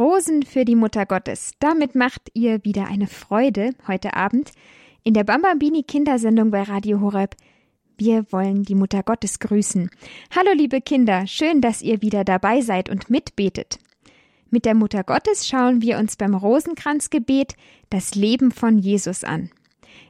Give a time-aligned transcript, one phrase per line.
[0.00, 1.52] Rosen für die Mutter Gottes.
[1.58, 4.52] Damit macht ihr wieder eine Freude heute Abend
[5.04, 7.36] in der Bambambini Kindersendung bei Radio Horeb.
[7.98, 9.90] Wir wollen die Mutter Gottes grüßen.
[10.34, 13.78] Hallo liebe Kinder, schön, dass ihr wieder dabei seid und mitbetet.
[14.48, 17.52] Mit der Mutter Gottes schauen wir uns beim Rosenkranzgebet
[17.90, 19.50] das Leben von Jesus an.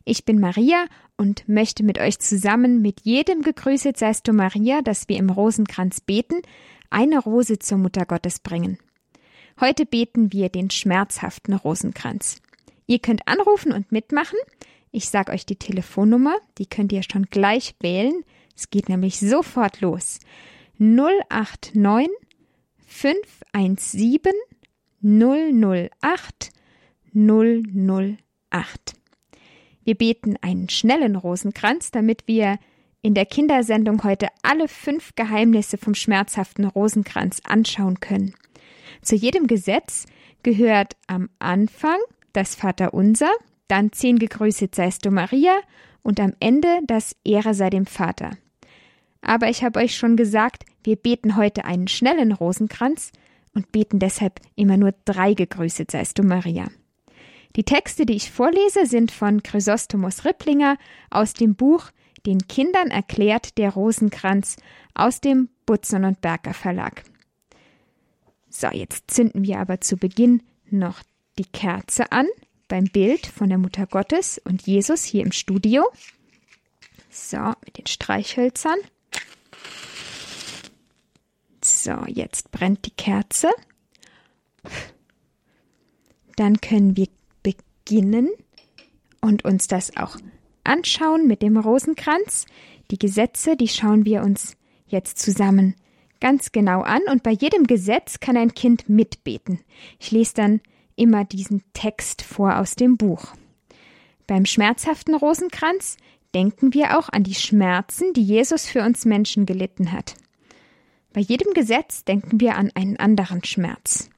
[0.05, 0.85] Ich bin Maria
[1.17, 6.01] und möchte mit euch zusammen mit jedem gegrüßet seist du Maria, das wir im Rosenkranz
[6.01, 6.43] beten,
[6.91, 8.79] eine Rose zur Mutter Gottes bringen.
[9.61, 12.41] Heute beten wir den schmerzhaften Rosenkranz.
[12.87, 14.39] Ihr könnt anrufen und mitmachen.
[14.91, 18.25] Ich sage euch die Telefonnummer, die könnt ihr schon gleich wählen.
[18.57, 20.19] Es geht nämlich sofort los.
[20.79, 22.09] 089
[22.87, 24.33] 517
[25.03, 26.53] 008
[27.12, 28.95] 008.
[29.84, 32.59] Wir beten einen schnellen Rosenkranz, damit wir
[33.03, 38.34] in der Kindersendung heute alle fünf Geheimnisse vom schmerzhaften Rosenkranz anschauen können.
[39.03, 40.07] Zu jedem Gesetz
[40.43, 41.99] gehört am Anfang
[42.33, 43.31] das Vaterunser,
[43.69, 45.57] dann zehn gegrüßet seist du Maria
[46.03, 48.31] und am Ende das Ehre sei dem Vater.
[49.23, 53.12] Aber ich habe euch schon gesagt, wir beten heute einen schnellen Rosenkranz
[53.55, 56.69] und beten deshalb immer nur drei gegrüßet seist du Maria.
[57.57, 60.77] Die Texte, die ich vorlese, sind von Chrysostomos Ripplinger
[61.11, 61.91] aus dem Buch
[62.27, 64.57] Den Kindern erklärt der Rosenkranz
[64.95, 67.03] aus dem Butzen und Berger Verlag.
[68.51, 71.03] So, jetzt zünden wir aber zu Beginn noch
[71.39, 72.27] die Kerze an
[72.67, 75.89] beim Bild von der Mutter Gottes und Jesus hier im Studio.
[77.11, 78.79] So, mit den Streichhölzern.
[81.62, 83.51] So, jetzt brennt die Kerze.
[86.37, 87.09] Dann können wir
[87.45, 88.31] beginnen
[89.20, 90.17] und uns das auch
[90.64, 92.47] anschauen mit dem Rosenkranz.
[92.91, 95.77] Die Gesetze, die schauen wir uns jetzt zusammen
[96.21, 99.61] ganz genau an und bei jedem Gesetz kann ein Kind mitbeten.
[99.99, 100.61] Ich lese dann
[100.97, 103.35] immer diesen Text vor aus dem Buch.
[104.27, 105.97] Beim schmerzhaften Rosenkranz
[106.35, 110.14] denken wir auch an die Schmerzen, die Jesus für uns Menschen gelitten hat.
[111.13, 114.09] Bei jedem Gesetz denken wir an einen anderen Schmerz.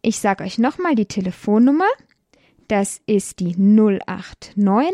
[0.00, 1.88] Ich sage euch nochmal die Telefonnummer.
[2.68, 4.92] Das ist die 089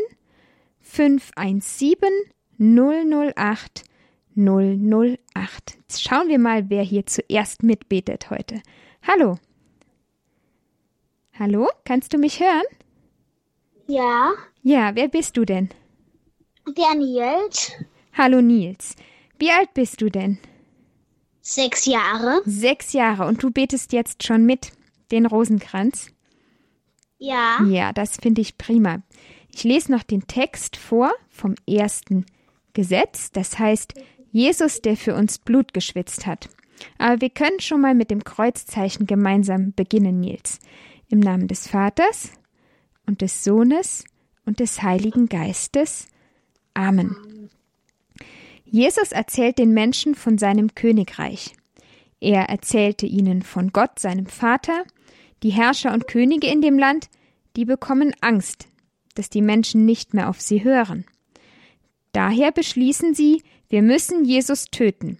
[0.80, 2.08] 517
[2.58, 3.84] 008
[4.36, 5.18] 008.
[5.78, 8.62] Jetzt schauen wir mal, wer hier zuerst mitbetet heute.
[9.06, 9.38] Hallo.
[11.38, 12.64] Hallo, kannst du mich hören?
[13.86, 14.32] Ja.
[14.62, 15.70] Ja, wer bist du denn?
[16.66, 17.72] Der Nils.
[18.12, 18.94] Hallo Nils.
[19.38, 20.38] Wie alt bist du denn?
[21.40, 22.40] Sechs Jahre.
[22.44, 24.70] Sechs Jahre und du betest jetzt schon mit
[25.10, 26.08] den Rosenkranz?
[27.18, 27.62] Ja.
[27.68, 29.02] Ja, das finde ich prima.
[29.54, 32.26] Ich lese noch den Text vor vom ersten
[32.72, 33.32] Gesetz.
[33.32, 33.94] Das heißt,
[34.32, 36.48] Jesus, der für uns Blut geschwitzt hat.
[36.98, 40.58] Aber wir können schon mal mit dem Kreuzzeichen gemeinsam beginnen, Nils.
[41.08, 42.32] Im Namen des Vaters
[43.06, 44.04] und des Sohnes
[44.46, 46.08] und des Heiligen Geistes.
[46.74, 47.50] Amen.
[48.64, 51.54] Jesus erzählt den Menschen von seinem Königreich.
[52.20, 54.84] Er erzählte ihnen von Gott, seinem Vater.
[55.42, 57.10] Die Herrscher und Könige in dem Land,
[57.56, 58.68] die bekommen Angst,
[59.14, 61.04] dass die Menschen nicht mehr auf sie hören.
[62.12, 65.18] Daher beschließen sie, wir müssen Jesus töten.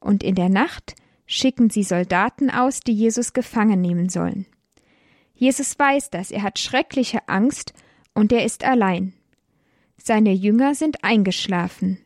[0.00, 0.96] Und in der Nacht
[1.26, 4.46] schicken sie Soldaten aus, die Jesus gefangen nehmen sollen.
[5.34, 7.72] Jesus weiß das, er hat schreckliche Angst
[8.14, 9.14] und er ist allein.
[9.96, 11.98] Seine Jünger sind eingeschlafen.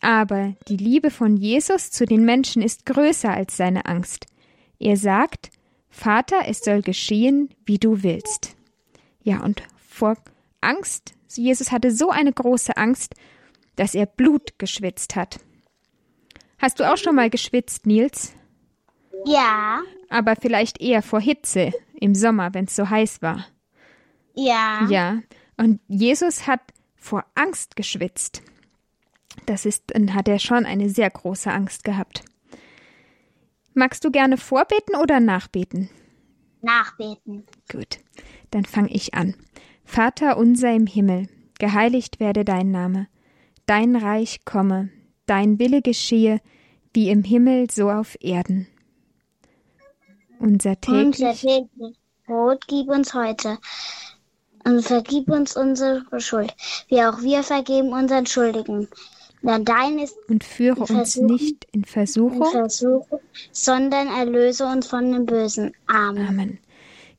[0.00, 4.26] Aber die Liebe von Jesus zu den Menschen ist größer als seine Angst.
[4.78, 5.50] Er sagt,
[5.88, 8.56] Vater, es soll geschehen, wie du willst.
[9.22, 10.16] Ja, und vor
[10.60, 13.14] Angst, Jesus hatte so eine große Angst,
[13.76, 15.40] dass er Blut geschwitzt hat.
[16.58, 18.32] Hast du auch schon mal geschwitzt, Nils?
[19.24, 19.80] Ja.
[20.08, 23.46] Aber vielleicht eher vor Hitze im Sommer, wenn es so heiß war.
[24.34, 24.86] Ja.
[24.88, 25.22] Ja.
[25.56, 26.60] Und Jesus hat
[26.96, 28.42] vor Angst geschwitzt.
[29.46, 32.24] Das ist, dann hat er schon eine sehr große Angst gehabt.
[33.74, 35.88] Magst du gerne vorbeten oder nachbeten?
[36.60, 37.44] Nachbeten.
[37.70, 37.98] Gut,
[38.50, 39.34] dann fange ich an.
[39.90, 41.28] Vater unser im Himmel,
[41.58, 43.08] geheiligt werde dein Name
[43.66, 44.88] Dein Reich komme,
[45.26, 46.40] dein Wille geschehe,
[46.94, 48.68] wie im Himmel so auf Erden.
[50.38, 53.58] Unser täglich, Unser täglich Brot gib uns heute
[54.64, 56.54] und vergib uns unsere Schuld,
[56.86, 58.86] wie auch wir vergeben unseren Schuldigen.
[59.42, 62.48] Denn dein ist und führe uns nicht in in Versuchung.
[62.48, 63.20] Versuchung,
[63.50, 65.74] sondern erlöse uns von dem Bösen.
[65.88, 66.28] Amen.
[66.28, 66.58] Amen.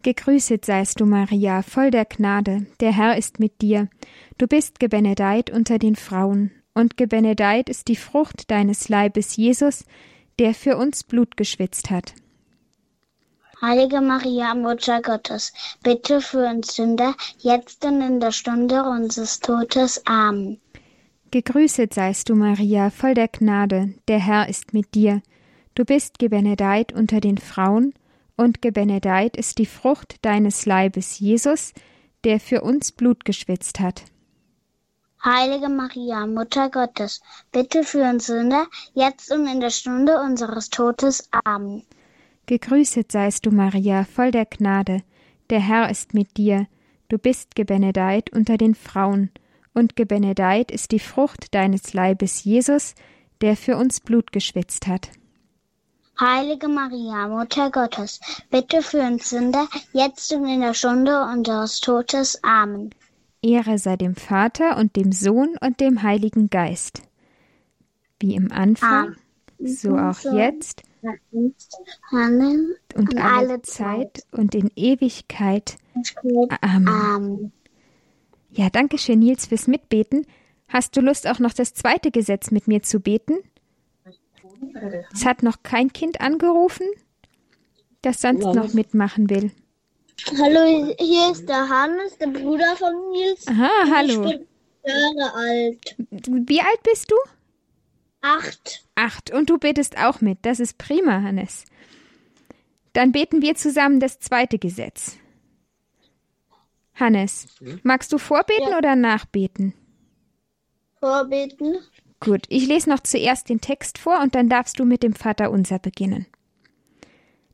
[0.03, 3.87] Gegrüßet seist du, Maria, voll der Gnade, der Herr ist mit dir.
[4.39, 9.85] Du bist gebenedeit unter den Frauen, und gebenedeit ist die Frucht deines Leibes, Jesus,
[10.39, 12.15] der für uns Blut geschwitzt hat.
[13.61, 15.53] Heilige Maria, Mutter Gottes,
[15.83, 20.01] bitte für uns Sünder, jetzt und in der Stunde unseres Todes.
[20.07, 20.59] Amen.
[21.29, 25.21] Gegrüßet seist du, Maria, voll der Gnade, der Herr ist mit dir.
[25.75, 27.93] Du bist gebenedeit unter den Frauen,
[28.41, 31.73] und gebenedeit ist die Frucht deines Leibes, Jesus,
[32.23, 34.03] der für uns Blut geschwitzt hat.
[35.23, 37.21] Heilige Maria, Mutter Gottes,
[37.51, 38.65] bitte für uns Sünder,
[38.95, 41.29] jetzt und in der Stunde unseres Todes.
[41.45, 41.83] Amen.
[42.47, 45.03] Gegrüßet seist du, Maria, voll der Gnade,
[45.51, 46.65] der Herr ist mit dir,
[47.09, 49.29] du bist gebenedeit unter den Frauen,
[49.73, 52.95] und gebenedeit ist die Frucht deines Leibes, Jesus,
[53.41, 55.11] der für uns Blut geschwitzt hat.
[56.21, 58.19] Heilige Maria, Mutter Gottes,
[58.51, 62.39] bitte für uns Sünder, jetzt und in der Stunde unseres Todes.
[62.43, 62.91] Amen.
[63.41, 67.01] Ehre sei dem Vater und dem Sohn und dem Heiligen Geist.
[68.19, 69.15] Wie im Anfang,
[69.57, 70.83] so auch jetzt
[72.93, 75.77] und alle Zeit und in Ewigkeit.
[76.61, 77.51] Amen.
[78.51, 80.27] Ja, danke schön, Nils, fürs Mitbeten.
[80.67, 83.39] Hast du Lust, auch noch das zweite Gesetz mit mir zu beten?
[85.13, 86.87] Es hat noch kein Kind angerufen,
[88.01, 89.51] das sonst noch mitmachen will.
[90.39, 93.47] Hallo, hier ist der Hannes, der Bruder von Nils.
[93.47, 94.25] Aha, hallo.
[94.25, 94.47] Ich bin
[94.85, 95.95] Jahre alt.
[96.49, 97.15] Wie alt bist du?
[98.21, 98.85] Acht.
[98.95, 99.31] Acht.
[99.31, 100.39] Und du betest auch mit.
[100.43, 101.65] Das ist prima, Hannes.
[102.93, 105.17] Dann beten wir zusammen das zweite Gesetz.
[106.93, 107.47] Hannes,
[107.83, 108.77] magst du vorbeten Ja.
[108.77, 109.73] oder nachbeten?
[110.99, 111.77] Vorbeten.
[112.21, 115.49] Gut, ich lese noch zuerst den Text vor und dann darfst du mit dem Vater
[115.49, 116.27] unser beginnen.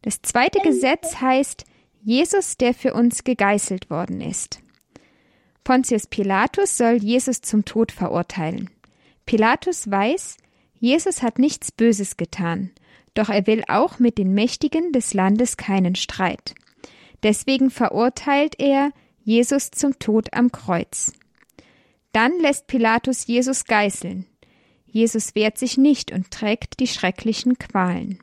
[0.01, 1.63] Das zweite Gesetz heißt
[2.03, 4.59] Jesus, der für uns gegeißelt worden ist.
[5.63, 8.69] Pontius Pilatus soll Jesus zum Tod verurteilen.
[9.25, 10.37] Pilatus weiß,
[10.79, 12.71] Jesus hat nichts Böses getan,
[13.13, 16.55] doch er will auch mit den Mächtigen des Landes keinen Streit.
[17.23, 18.91] Deswegen verurteilt er
[19.23, 21.13] Jesus zum Tod am Kreuz.
[22.11, 24.25] Dann lässt Pilatus Jesus geißeln.
[24.97, 28.17] Jesus wehrt sich nicht und trägt die schrecklichen Qualen.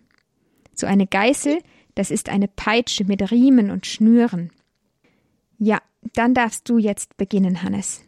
[0.75, 1.61] So eine Geißel,
[1.94, 4.50] das ist eine Peitsche mit Riemen und Schnüren.
[5.56, 5.81] Ja,
[6.15, 8.03] dann darfst du jetzt beginnen, Hannes.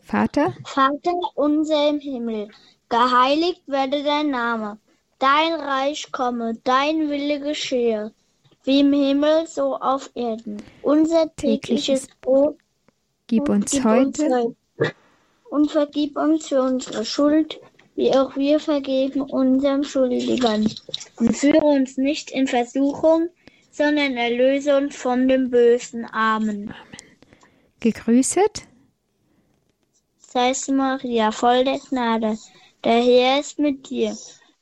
[0.00, 2.48] Vater, Vater unser im Himmel,
[2.88, 4.78] geheiligt werde dein Name.
[5.18, 8.14] Dein Reich komme, dein Wille geschehe,
[8.64, 10.62] wie im Himmel so auf Erden.
[10.80, 12.56] Unser tägliches Brot
[13.26, 14.56] gib uns gib heute uns heute.
[15.50, 17.60] Und vergib uns für unsere Schuld,
[17.96, 20.68] wie auch wir vergeben unserem Schuldigern.
[21.16, 23.28] Und führe uns nicht in Versuchung,
[23.72, 26.06] sondern erlöse uns von dem Bösen.
[26.12, 26.74] Amen.
[27.80, 28.66] gegrüßet.
[30.18, 32.36] Seist Maria, voll der Gnade,
[32.84, 34.16] der Herr ist mit dir.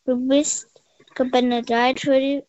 [0.04, 0.68] Du bist
[1.14, 2.42] gebenedeit für die,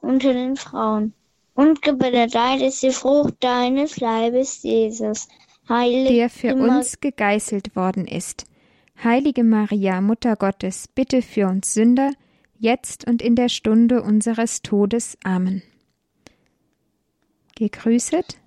[0.00, 1.14] unter den Frauen.
[1.54, 5.28] Und gebenedeit ist die Frucht deines Leibes, Jesus.
[5.68, 8.44] Der für uns gegeißelt worden ist.
[9.02, 12.12] Heilige Maria, Mutter Gottes, bitte für uns Sünder,
[12.58, 15.16] jetzt und in der Stunde unseres Todes.
[15.24, 15.62] Amen.
[17.56, 18.38] Gegrüßet.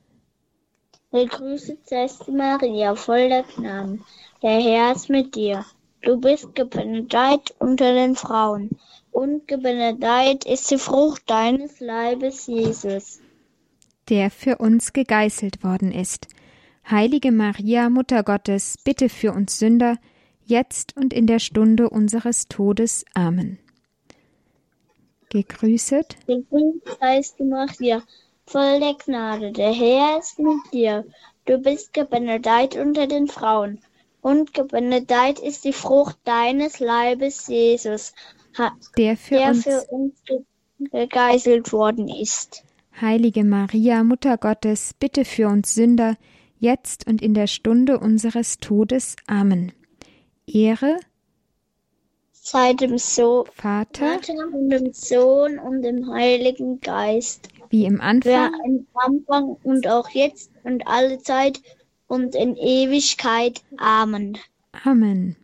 [1.11, 3.99] Gegrüßet seist du, Maria, voll der Gnade.
[4.43, 5.65] Der Herr ist mit dir.
[6.01, 8.69] Du bist gebenedeit unter den Frauen.
[9.11, 13.19] Und gebenedeit ist die Frucht deines Leibes, Jesus.
[14.09, 16.27] der für uns gegeißelt worden ist.
[16.89, 19.97] Heilige Maria, Mutter Gottes, bitte für uns Sünder,
[20.45, 23.03] jetzt und in der Stunde unseres Todes.
[23.13, 23.59] Amen.
[25.29, 26.15] Gegrüßet.
[26.25, 28.01] Gegrüßt seist du, Maria,
[28.45, 29.51] voll der Gnade.
[29.51, 31.05] Der Herr ist mit dir.
[31.45, 33.79] Du bist gebenedeit unter den Frauen.
[34.21, 38.13] Und gebenedeit ist die Frucht deines Leibes, Jesus,
[38.97, 40.43] der für der uns, für uns ge-
[40.91, 42.63] gegeißelt worden ist.
[42.99, 46.17] Heilige Maria, Mutter Gottes, bitte für uns Sünder,
[46.59, 49.15] jetzt und in der Stunde unseres Todes.
[49.27, 49.71] Amen.
[50.45, 50.99] Ehre,
[52.49, 58.53] Sei dem so Vater, Vater und dem Sohn und dem Heiligen Geist, wie im Anfang,
[58.63, 61.61] am Anfang und auch jetzt und alle Zeit
[62.07, 63.61] und in Ewigkeit.
[63.75, 64.37] Amen.
[64.85, 65.35] Amen.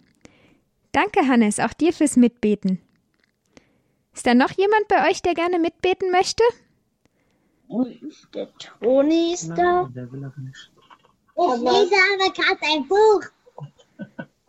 [0.94, 2.80] Danke, Hannes, auch dir fürs Mitbeten.
[4.14, 6.44] Ist da noch jemand bei euch, der gerne mitbeten möchte?
[8.34, 8.48] Der
[8.80, 9.90] Toni ist da.
[9.94, 10.72] Der will aber nicht.
[11.36, 13.24] Ich lese aber gerade ein Buch.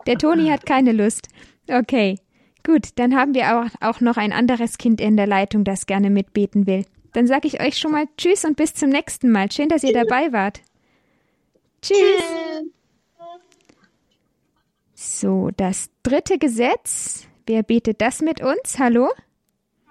[0.05, 1.29] Der Toni hat keine Lust.
[1.67, 2.19] Okay,
[2.63, 6.09] gut, dann haben wir auch, auch noch ein anderes Kind in der Leitung, das gerne
[6.09, 6.85] mitbeten will.
[7.13, 9.51] Dann sage ich euch schon mal Tschüss und bis zum nächsten Mal.
[9.51, 10.61] Schön, dass ihr dabei wart.
[11.81, 12.23] Tschüss.
[14.93, 17.27] So, das dritte Gesetz.
[17.47, 18.79] Wer betet das mit uns?
[18.79, 19.09] Hallo?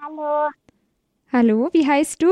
[0.00, 0.50] Hallo.
[1.32, 2.28] Hallo, wie heißt du?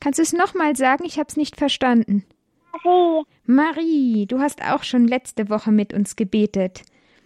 [0.00, 1.04] Kannst du es nochmal sagen?
[1.04, 2.24] Ich habe es nicht verstanden.
[2.72, 3.24] Marie.
[3.46, 6.82] Marie, du hast auch schon letzte Woche mit uns gebetet.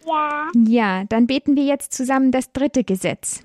[0.07, 0.49] Ja.
[0.67, 3.45] Ja, dann beten wir jetzt zusammen das dritte Gesetz.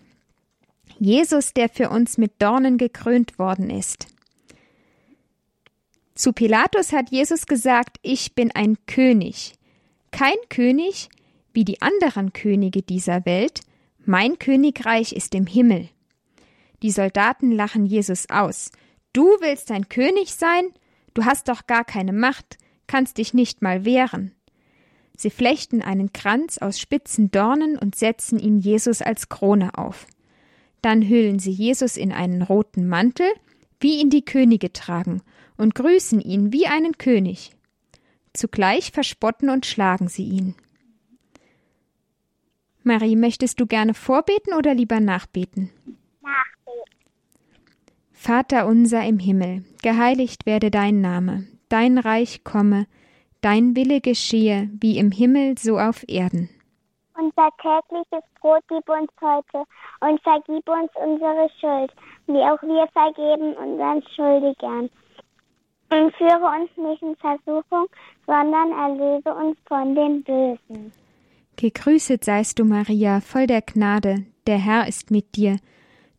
[0.99, 4.07] Jesus, der für uns mit Dornen gekrönt worden ist.
[6.15, 9.53] Zu Pilatus hat Jesus gesagt, ich bin ein König.
[10.11, 11.09] Kein König
[11.57, 13.61] wie die anderen Könige dieser Welt,
[14.05, 15.89] mein Königreich ist im Himmel.
[16.83, 18.71] Die Soldaten lachen Jesus aus.
[19.11, 20.65] Du willst ein König sein?
[21.17, 24.35] Du hast doch gar keine Macht, kannst dich nicht mal wehren.
[25.15, 30.05] Sie flechten einen Kranz aus spitzen Dornen und setzen ihn Jesus als Krone auf.
[30.83, 33.25] Dann hüllen sie Jesus in einen roten Mantel,
[33.79, 35.23] wie ihn die Könige tragen,
[35.57, 37.49] und grüßen ihn wie einen König.
[38.33, 40.53] Zugleich verspotten und schlagen sie ihn.
[42.83, 45.71] Marie, möchtest du gerne vorbeten oder lieber nachbeten?
[46.21, 46.56] Nachbeten.
[48.19, 52.87] Vater unser im Himmel, geheiligt werde dein Name, dein Reich komme,
[53.41, 56.49] dein Wille geschehe, wie im Himmel so auf Erden.
[57.15, 59.63] Unser tägliches Brot gib uns heute
[60.01, 61.93] und vergib uns unsere Schuld,
[62.25, 64.89] wie auch wir vergeben unseren Schuldigern.
[65.89, 67.85] Und führe uns nicht in Versuchung,
[68.25, 70.91] sondern erlöse uns von dem Bösen.
[71.55, 75.57] Gegrüßet seist du, Maria, voll der Gnade, der Herr ist mit dir.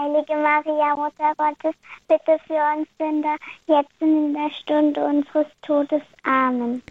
[0.00, 1.78] Heilige Maria, Mutter Gottes,
[2.08, 6.00] bitte für uns Sünder, jetzt und in der Stunde unseres Todes.
[6.22, 6.82] Amen.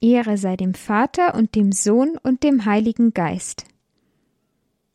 [0.00, 3.66] Ehre sei dem Vater und dem Sohn und dem Heiligen Geist.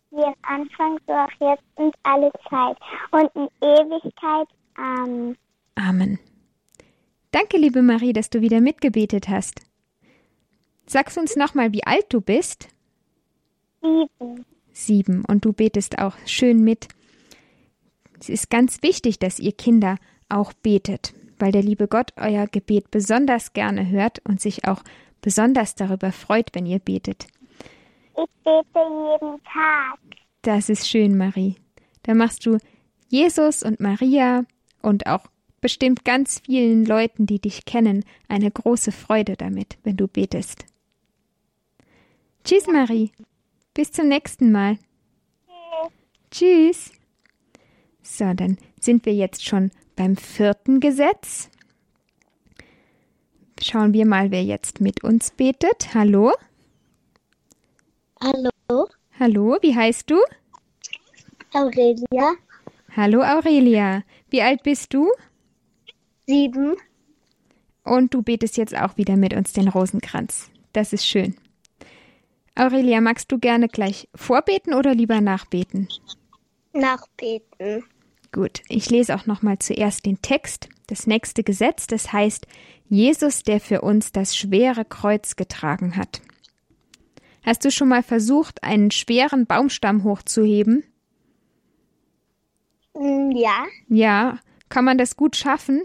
[0.10, 2.78] Wie im Anfang, so auch jetzt und alle Zeit
[3.12, 4.48] und in Ewigkeit.
[4.76, 5.38] Amen.
[5.76, 6.18] Amen.
[7.30, 9.62] Danke, liebe Marie, dass du wieder mitgebetet hast.
[10.88, 12.70] Sagst uns nochmal, wie alt du bist?
[13.82, 14.46] Sieben.
[14.72, 15.24] Sieben.
[15.26, 16.88] Und du betest auch schön mit.
[18.20, 19.98] Es ist ganz wichtig, dass ihr Kinder
[20.28, 24.84] auch betet, weil der liebe Gott euer Gebet besonders gerne hört und sich auch
[25.22, 27.28] besonders darüber freut, wenn ihr betet.
[28.18, 30.00] Ich bete jeden Tag.
[30.42, 31.56] Das ist schön, Marie.
[32.04, 32.58] Da machst du
[33.08, 34.44] Jesus und Maria
[34.82, 35.26] und auch
[35.62, 40.66] bestimmt ganz vielen Leuten, die dich kennen, eine große Freude damit, wenn du betest.
[42.44, 43.12] Tschüss, Marie.
[43.74, 44.78] Bis zum nächsten Mal.
[46.32, 46.92] Tschüss.
[48.12, 51.50] So, dann sind wir jetzt schon beim vierten Gesetz.
[53.62, 55.94] Schauen wir mal, wer jetzt mit uns betet.
[55.94, 56.34] Hallo?
[58.22, 58.88] Hallo,
[59.20, 60.18] Hallo, wie heißt du?
[61.54, 62.34] Aurelia.
[62.96, 64.04] Hallo, Aurelia.
[64.30, 65.12] Wie alt bist du?
[66.26, 66.76] Sieben.
[67.84, 70.50] Und du betest jetzt auch wieder mit uns den Rosenkranz.
[70.74, 71.36] Das ist schön.
[72.56, 75.88] Aurelia, magst du gerne gleich vorbeten oder lieber nachbeten?
[76.74, 77.84] Nachbeten.
[78.32, 80.70] Gut, ich lese auch nochmal zuerst den Text.
[80.88, 82.48] Das nächste Gesetz, das heißt
[82.88, 86.22] Jesus, der für uns das schwere Kreuz getragen hat.
[87.44, 90.84] Hast du schon mal versucht, einen schweren Baumstamm hochzuheben?
[92.96, 93.66] Mm, Ja.
[93.88, 95.82] Ja, kann man das gut schaffen?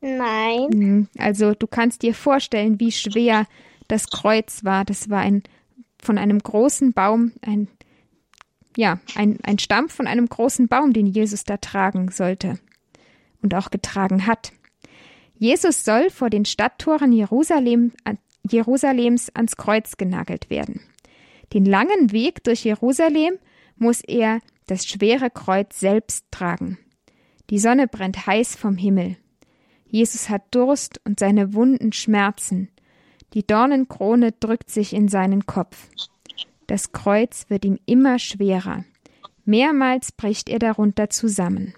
[0.00, 0.68] Nein.
[0.70, 1.08] Mhm.
[1.16, 3.46] Also du kannst dir vorstellen, wie schwer
[3.88, 4.84] das Kreuz war.
[4.84, 5.42] Das war ein
[6.02, 7.68] von einem großen Baum, ein
[8.76, 12.58] ja, ein, ein Stamm von einem großen Baum, den Jesus da tragen sollte
[13.42, 14.52] und auch getragen hat.
[15.36, 17.92] Jesus soll vor den Stadttoren Jerusalem,
[18.48, 20.80] Jerusalems ans Kreuz genagelt werden.
[21.52, 23.34] Den langen Weg durch Jerusalem
[23.76, 26.78] muss er das schwere Kreuz selbst tragen.
[27.50, 29.16] Die Sonne brennt heiß vom Himmel.
[29.86, 32.70] Jesus hat Durst und seine Wunden schmerzen.
[33.34, 35.88] Die Dornenkrone drückt sich in seinen Kopf.
[36.66, 38.84] Das Kreuz wird ihm immer schwerer.
[39.44, 41.74] Mehrmals bricht er darunter zusammen.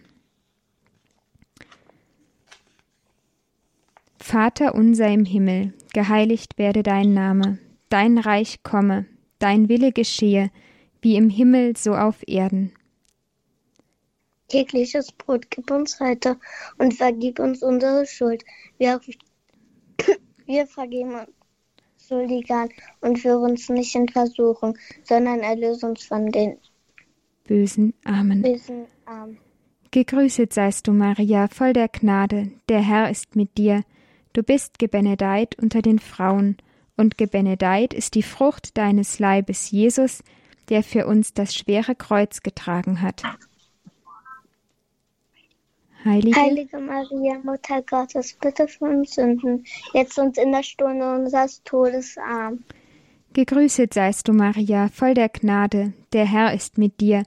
[4.20, 9.06] Vater unser im Himmel, geheiligt werde dein Name, dein Reich komme,
[9.38, 10.50] dein Wille geschehe,
[11.00, 12.72] wie im Himmel so auf Erden.
[14.48, 16.38] Tägliches Brot gib uns heute
[16.78, 18.44] und vergib uns unsere Schuld.
[18.78, 19.00] Wir,
[20.46, 21.35] wir vergeben uns
[22.06, 22.68] Schuldigern
[23.00, 26.58] und führe uns nicht in Versuchung, sondern erlöse uns von den
[27.44, 27.94] Bösen.
[28.04, 28.42] Amen.
[28.42, 28.86] Bösen.
[29.04, 29.38] Amen.
[29.90, 33.82] Gegrüßet seist du, Maria, voll der Gnade, der Herr ist mit dir.
[34.32, 36.56] Du bist gebenedeit unter den Frauen,
[36.96, 40.22] und gebenedeit ist die Frucht deines Leibes, Jesus,
[40.68, 43.22] der für uns das schwere Kreuz getragen hat.
[46.06, 51.62] Heilige, Heilige Maria, Mutter Gottes, bitte für uns Sünden, jetzt und in der Stunde unseres
[51.64, 52.16] Todes.
[52.16, 52.64] Amen.
[53.32, 57.25] Gegrüßet seist du, Maria, voll der Gnade, der Herr ist mit dir.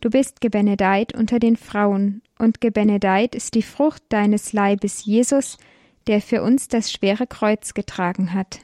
[0.00, 5.58] Du bist gebenedeit unter den Frauen, und gebenedeit ist die Frucht deines Leibes, Jesus,
[6.06, 8.60] der für uns das schwere Kreuz getragen hat.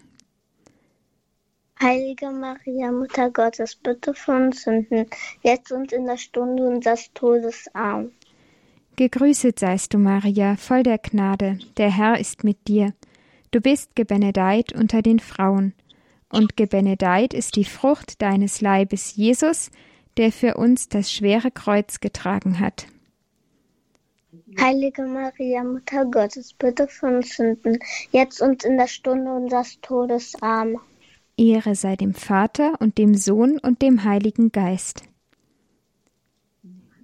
[1.81, 5.07] Heilige Maria, Mutter Gottes, bitte für uns Sünden,
[5.43, 7.67] jetzt und in der Stunde unseres Todes.
[7.75, 8.13] Amen.
[8.99, 12.95] Gegrüßet seist du, Maria, voll der Gnade, der Herr ist mit dir.
[13.53, 15.73] Du bist gebenedeit unter den Frauen,
[16.29, 19.71] und gebenedeit ist die Frucht deines Leibes, Jesus,
[20.17, 22.89] der für uns das schwere Kreuz getragen hat.
[24.61, 27.79] Heilige Maria, Mutter Gottes, bitte für uns Sünden,
[28.11, 30.35] jetzt und in der Stunde unseres Todes.
[30.43, 30.81] Amen.
[31.37, 35.05] Ehre sei dem Vater und dem Sohn und dem Heiligen Geist.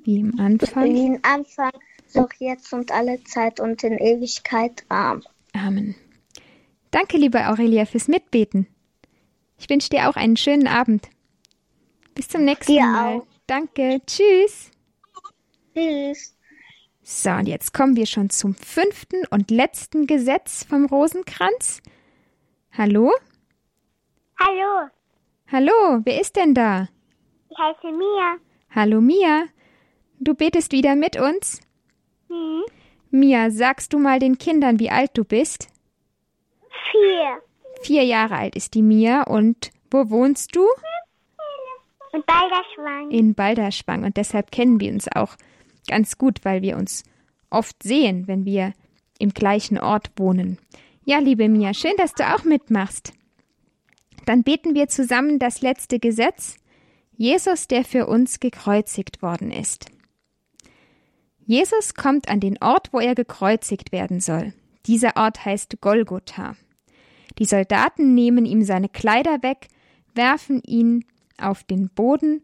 [0.04, 0.84] Wie im Anfang.
[0.84, 1.72] Wie im Anfang,
[2.06, 4.84] so auch jetzt und alle Zeit und in Ewigkeit.
[4.88, 5.24] Amen.
[5.54, 5.94] Amen.
[6.90, 8.66] Danke, liebe Aurelia, fürs Mitbeten.
[9.58, 11.08] Ich wünsche dir auch einen schönen Abend.
[12.14, 13.16] Bis zum nächsten Dir Mal.
[13.16, 13.26] auch.
[13.46, 14.00] Danke.
[14.06, 14.70] Tschüss.
[15.74, 16.36] Tschüss.
[17.02, 21.82] So, und jetzt kommen wir schon zum fünften und letzten Gesetz vom Rosenkranz.
[22.72, 23.10] Hallo?
[24.40, 24.88] Hallo,
[25.52, 26.88] Hallo, wer ist denn da?
[27.50, 28.36] ich heiße Mia.
[28.74, 29.44] Hallo Mia.
[30.24, 31.60] Du betest wieder mit uns?
[32.28, 32.62] Hm,
[33.10, 35.68] Mia, sagst du mal den Kindern, wie alt du bist?
[36.94, 37.42] vier.
[37.82, 40.66] Vier Jahre alt ist die Mia und wo wohnst du?
[42.12, 43.10] Und Balderschwang.
[43.10, 45.36] In Balderschwang und deshalb kennen wir uns auch
[45.88, 47.02] ganz gut, weil wir uns
[47.50, 48.72] oft sehen, wenn wir
[49.18, 50.58] im gleichen Ort wohnen.
[51.04, 53.12] Ja, liebe Mia, schön, dass du auch mitmachst.
[54.26, 56.56] Dann beten wir zusammen das letzte Gesetz,
[57.16, 59.86] Jesus, der für uns gekreuzigt worden ist.
[61.46, 64.54] Jesus kommt an den Ort, wo er gekreuzigt werden soll.
[64.86, 66.56] Dieser Ort heißt Golgotha.
[67.38, 69.68] Die Soldaten nehmen ihm seine Kleider weg,
[70.14, 71.04] werfen ihn
[71.38, 72.42] auf den Boden,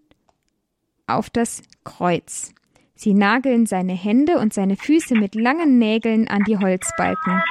[1.07, 2.53] auf das Kreuz.
[2.95, 7.43] Sie nageln seine Hände und seine Füße mit langen Nägeln an die Holzbalken.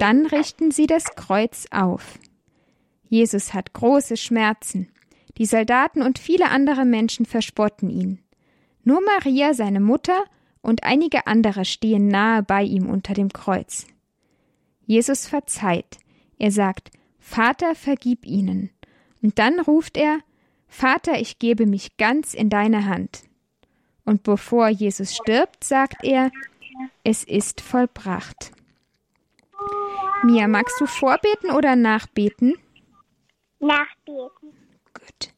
[0.00, 2.18] Dann richten sie das Kreuz auf.
[3.08, 4.88] Jesus hat große Schmerzen.
[5.38, 8.18] Die Soldaten und viele andere Menschen verspotten ihn.
[8.82, 10.24] Nur Maria, seine Mutter,
[10.62, 13.86] und einige andere stehen nahe bei ihm unter dem Kreuz.
[14.86, 15.98] Jesus verzeiht.
[16.38, 18.70] Er sagt, Vater, vergib ihnen.
[19.22, 20.20] Und dann ruft er,
[20.68, 23.24] Vater, ich gebe mich ganz in deine Hand.
[24.04, 26.30] Und bevor Jesus stirbt, sagt er,
[27.04, 28.52] es ist vollbracht.
[30.24, 32.54] Mia, magst du vorbeten oder nachbeten?
[33.60, 34.52] Nachbeten.
[34.94, 35.34] Gut.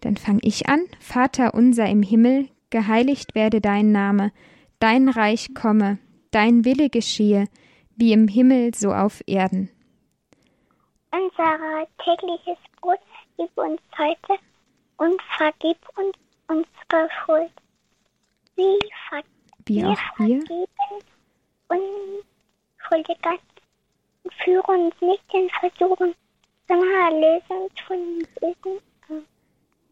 [0.00, 0.80] Dann fang ich an.
[1.00, 4.32] Vater unser im Himmel, geheiligt werde dein Name,
[4.80, 5.98] dein Reich komme,
[6.32, 7.46] dein Wille geschehe,
[7.94, 9.70] wie im Himmel so auf Erden.
[11.12, 12.98] Unser tägliches Brot
[13.36, 14.40] gib uns heute
[14.96, 16.16] und vergib uns
[16.48, 17.52] unsere Schuld.
[18.56, 19.22] Wie, ver
[19.66, 20.40] Wie auch wir.
[20.46, 20.66] vergeben
[21.68, 23.38] Unschuldigern
[24.24, 26.14] und führe uns nicht in Versuchung,
[26.66, 28.91] sondern erlöse uns von dem Bösen.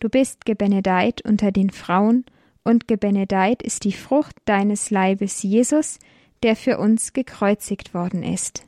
[0.00, 2.24] Du bist gebenedeit unter den Frauen,
[2.64, 6.00] und gebenedeit ist die Frucht deines Leibes, Jesus,
[6.42, 8.66] der für uns gekreuzigt worden ist.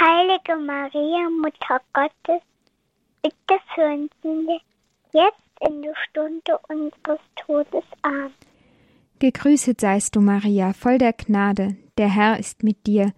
[0.00, 2.42] Heilige Maria, Mutter Gottes,
[3.22, 4.10] bitte für uns
[5.12, 7.84] jetzt in der Stunde unseres Todes.
[8.02, 8.32] Amen.
[9.18, 13.12] Gegrüßet seist du, Maria, voll der Gnade, der Herr ist mit dir.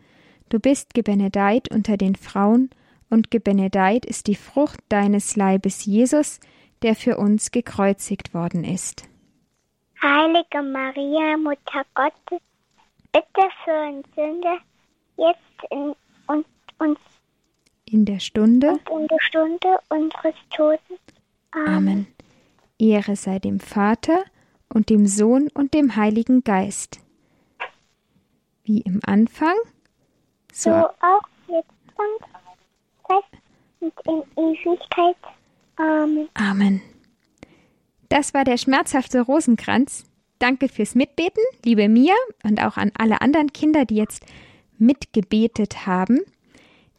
[0.49, 2.71] Du bist gebenedeit unter den Frauen,
[3.11, 6.41] und gebenedeit ist die Frucht deines Leibes, Jesus,
[6.83, 9.05] der für uns gekreuzigt worden ist.
[10.03, 12.41] Heilige Maria, Mutter Gottes,
[13.13, 14.59] bitte für uns Sünder,
[15.19, 15.95] jetzt in,
[16.27, 16.47] und
[16.79, 16.99] uns
[17.85, 18.71] In der Stunde.
[18.89, 20.81] und in der Stunde unseres Todes.
[21.51, 22.07] Amen.
[22.79, 24.25] Ehre sei dem Vater
[24.73, 27.01] und dem Sohn und dem Heiligen Geist.
[28.65, 29.57] Wie im Anfang,
[30.53, 32.40] So so auch jetzt und
[33.11, 33.43] fest
[33.81, 35.17] und in Ewigkeit.
[35.77, 36.29] Amen.
[36.35, 36.83] Amen.
[38.09, 40.05] Das war der schmerzhafte Rosenkranz.
[40.39, 44.25] Danke fürs Mitbeten, liebe Mia und auch an alle anderen Kinder, die jetzt
[44.79, 46.21] mitgebetet haben.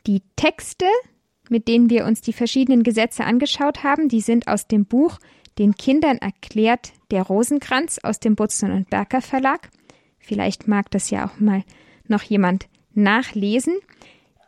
[0.07, 0.85] Die Texte,
[1.49, 5.17] mit denen wir uns die verschiedenen Gesetze angeschaut haben, die sind aus dem Buch
[5.57, 9.69] Den Kindern erklärt der Rosenkranz aus dem Butzmann und Berker Verlag.
[10.17, 11.63] Vielleicht mag das ja auch mal
[12.07, 13.73] noch jemand nachlesen.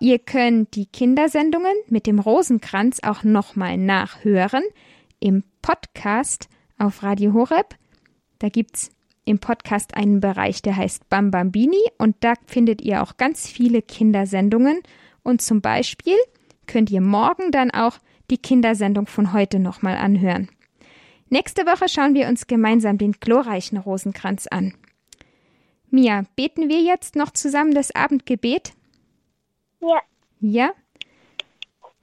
[0.04, 4.64] Ihr könnt die Kindersendungen mit dem Rosenkranz auch nochmal nachhören
[5.22, 7.78] im Podcast auf Radio Horeb.
[8.40, 8.92] Da gibt's
[9.24, 14.82] im Podcast einen Bereich, der heißt Bambambini und da findet ihr auch ganz viele Kindersendungen
[15.24, 16.18] und zum Beispiel
[16.68, 17.98] könnt ihr morgen dann auch
[18.30, 20.50] die Kindersendung von heute nochmal anhören.
[21.30, 24.74] Nächste Woche schauen wir uns gemeinsam den glorreichen Rosenkranz an.
[25.92, 28.74] Mia, beten wir jetzt noch zusammen das Abendgebet?
[29.84, 30.02] Ja,
[30.40, 30.72] Ja?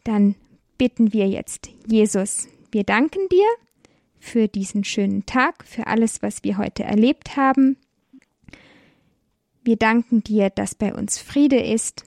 [0.04, 0.34] Dann
[0.78, 3.46] bitten wir jetzt, Jesus, wir danken dir
[4.18, 7.76] für diesen schönen Tag, für alles, was wir heute erlebt haben.
[9.62, 12.04] Wir danken dir, dass bei uns Friede ist.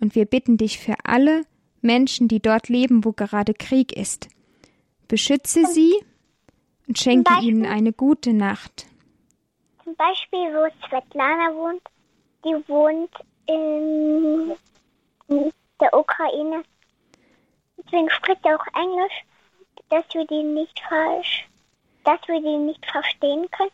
[0.00, 1.42] Und wir bitten dich für alle
[1.80, 4.28] Menschen, die dort leben, wo gerade Krieg ist.
[5.08, 5.94] Beschütze sie
[6.88, 8.86] und schenke Beispiel- ihnen eine gute Nacht.
[9.84, 11.82] zum Beispiel, wo Svetlana wohnt.
[12.44, 13.10] Die wohnt
[13.46, 14.56] in, in
[15.28, 16.62] der Ukraine.
[17.78, 19.24] Deswegen spricht er auch Englisch,
[19.90, 21.48] dass wir die nicht falsch,
[22.04, 23.70] dass wir die nicht verstehen können.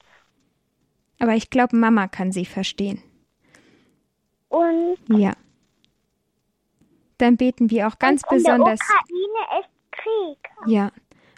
[1.19, 3.03] Aber ich glaube, Mama kann sie verstehen.
[4.49, 5.33] Und Ja.
[7.19, 8.81] Dann beten wir auch ganz und in besonders.
[8.81, 10.51] der Ukraine ist Krieg.
[10.67, 10.91] Ja.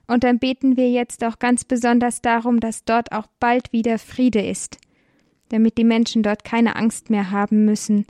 [0.07, 4.40] Und dann beten wir jetzt auch ganz besonders darum, dass dort auch bald wieder Friede
[4.40, 4.79] ist,
[5.50, 8.07] damit die Menschen dort keine Angst mehr haben müssen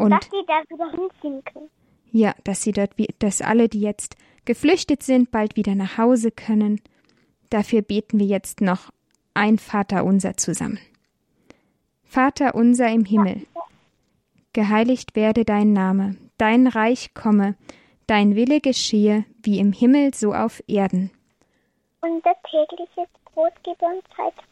[0.00, 1.70] und dass die da wieder hinziehen können.
[2.12, 6.80] ja, dass sie dort, dass alle, die jetzt geflüchtet sind, bald wieder nach Hause können.
[7.50, 8.90] Dafür beten wir jetzt noch
[9.34, 10.78] ein Vater unser zusammen.
[12.04, 13.46] Vater unser im Himmel,
[14.52, 17.54] geheiligt werde dein Name, dein Reich komme,
[18.06, 21.12] dein Wille geschehe, wie im Himmel so auf Erden.
[22.00, 24.42] Unser tägliches Brot gib uns heute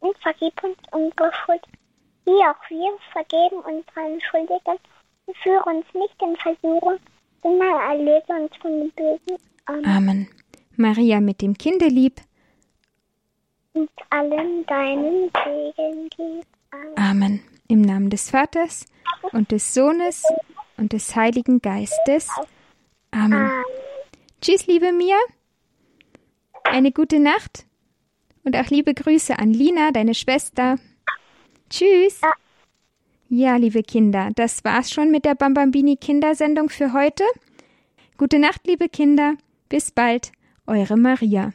[0.00, 1.62] und vergib uns unsere Schuld,
[2.24, 4.78] wie auch wir vergeben unseren Schuldigern.
[5.42, 6.98] Führe uns nicht in Versuchung,
[7.42, 9.42] sondern erlöse uns von dem Bösen.
[9.66, 9.84] Amen.
[9.86, 10.28] Amen.
[10.76, 12.20] Maria mit dem Kindelieb.
[13.72, 16.46] Und allen deinen Segen gib.
[16.70, 16.96] Amen.
[16.96, 17.42] Amen.
[17.68, 18.86] Im Namen des Vaters
[19.32, 20.24] und des Sohnes
[20.76, 22.28] und des Heiligen Geistes.
[23.12, 23.32] Amen.
[23.32, 23.64] Amen.
[24.40, 25.18] Tschüss, liebe Mia.
[26.64, 27.66] Eine gute Nacht.
[28.42, 30.78] Und auch liebe Grüße an Lina, deine Schwester.
[31.68, 32.20] Tschüss.
[32.22, 32.32] Ja.
[33.32, 37.22] Ja, liebe Kinder, das war's schon mit der Bambambini Kindersendung für heute.
[38.18, 39.34] Gute Nacht, liebe Kinder.
[39.68, 40.32] Bis bald.
[40.66, 41.52] Eure Maria.